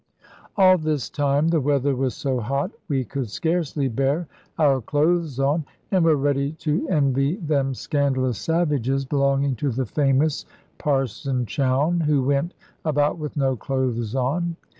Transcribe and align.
"All 0.57 0.79
this 0.79 1.11
time 1.11 1.49
the 1.49 1.61
weather 1.61 1.95
was 1.95 2.15
so 2.15 2.39
hot 2.39 2.71
we 2.87 3.03
could 3.05 3.29
scarcely 3.29 3.87
bear 3.87 4.27
our 4.57 4.81
clothes 4.81 5.39
on, 5.39 5.63
and 5.91 6.03
were 6.03 6.15
ready 6.15 6.53
to 6.53 6.89
envy 6.89 7.35
them 7.35 7.75
scandalous 7.75 8.39
savages 8.39 9.05
belonging 9.05 9.55
to 9.57 9.69
the 9.69 9.85
famous 9.85 10.43
Parson 10.79 11.45
Chowne, 11.45 11.99
who 11.99 12.23
went 12.23 12.55
about 12.83 13.19
with 13.19 13.37
no 13.37 13.55
clothes 13.55 14.15
on. 14.15 14.55